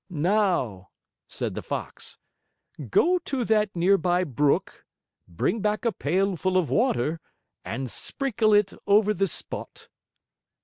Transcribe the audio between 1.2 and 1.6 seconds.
said